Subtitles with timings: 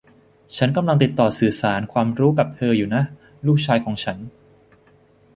[0.57, 3.03] ฉันกำลังติดต่อสื่อสารความรู้กับเธออยู่นะ
[3.47, 4.17] ลูกชายของฉัน